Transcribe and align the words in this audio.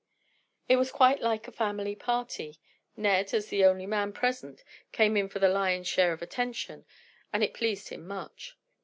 It 0.67 0.77
was 0.77 0.91
quite 0.91 1.21
like 1.21 1.47
a 1.47 1.51
family 1.51 1.93
party. 1.93 2.59
Ned, 2.97 3.35
as 3.35 3.49
the 3.49 3.63
only 3.65 3.85
man 3.85 4.13
present, 4.13 4.63
came 4.91 5.15
in 5.15 5.29
for 5.29 5.37
the 5.37 5.47
lion's 5.47 5.87
share 5.89 6.11
of 6.11 6.23
attention 6.23 6.85
and 7.31 7.43
it 7.43 7.53
pleased 7.53 7.89
him 7.89 8.07
much. 8.07 8.57